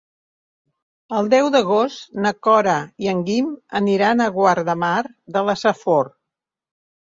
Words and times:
El 1.17 1.29
deu 1.33 1.49
d'agost 1.55 2.17
na 2.25 2.33
Cora 2.49 2.75
i 3.05 3.13
en 3.13 3.23
Guim 3.29 3.53
aniran 3.83 4.27
a 4.29 4.33
Guardamar 4.41 4.99
de 5.39 5.49
la 5.53 5.61
Safor. 5.67 6.15